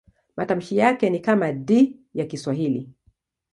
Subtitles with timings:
[0.35, 2.89] Matamshi yake ni kama D ya Kiswahili.